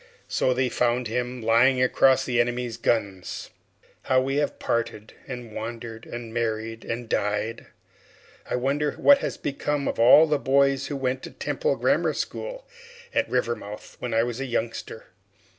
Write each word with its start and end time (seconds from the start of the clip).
So 0.27 0.51
they 0.55 0.67
found 0.67 1.05
him 1.07 1.43
lying 1.43 1.79
across 1.79 2.25
the 2.25 2.41
enemy's 2.41 2.75
guns. 2.75 3.51
How 4.01 4.19
we 4.19 4.37
have 4.37 4.57
parted, 4.57 5.13
and 5.27 5.53
wandered, 5.53 6.07
and 6.07 6.33
married, 6.33 6.83
and 6.83 7.07
died! 7.07 7.67
I 8.49 8.55
wonder 8.55 8.93
what 8.93 9.19
has 9.19 9.37
become 9.37 9.87
of 9.87 9.99
all 9.99 10.25
the 10.25 10.39
boys 10.39 10.87
who 10.87 10.95
went 10.95 11.21
to 11.21 11.29
the 11.29 11.35
Temple 11.35 11.75
Grammar 11.75 12.13
School 12.13 12.67
at 13.13 13.29
Rivermouth 13.29 13.97
when 13.99 14.11
I 14.15 14.23
was 14.23 14.39
a 14.39 14.45
youngster? 14.45 15.05